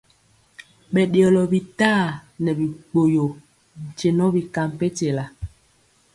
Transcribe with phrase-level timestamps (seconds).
[0.93, 2.05] Ɓɛ ɗeyɔlɔ bitaa
[2.43, 3.25] nɛ bikpoyo
[3.85, 5.25] nkye nɔ bi ka mpenkyela.